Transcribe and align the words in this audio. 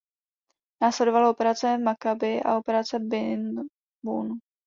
Následovala 0.81 1.29
Operace 1.33 1.67
Makabi 1.85 2.33
a 2.43 2.57
Operace 2.57 2.97
Bin 2.99 3.69
Nun. 4.03 4.39